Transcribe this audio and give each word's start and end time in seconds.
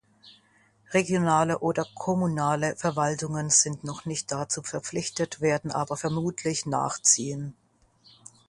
Regionale 0.95 1.59
oder 1.59 1.85
kommunale 1.93 2.75
Verwaltungen 2.75 3.51
sind 3.51 3.83
noch 3.83 4.05
nicht 4.05 4.31
dazu 4.31 4.63
verpflichtet, 4.63 5.41
werden 5.41 5.69
aber 5.69 5.95
vermutlich 5.95 6.65
nachziehen. 6.65 7.53